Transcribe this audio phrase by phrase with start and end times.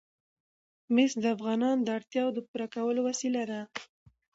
[0.93, 3.61] مس د افغانانو د اړتیاوو د پوره کولو وسیله ده.